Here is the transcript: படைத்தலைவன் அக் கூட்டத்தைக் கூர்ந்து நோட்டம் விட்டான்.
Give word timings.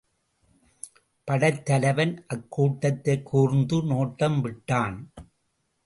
படைத்தலைவன் 1.23 2.23
அக் 2.27 2.51
கூட்டத்தைக் 2.51 3.25
கூர்ந்து 3.25 3.83
நோட்டம் 3.83 4.41
விட்டான். 4.41 5.11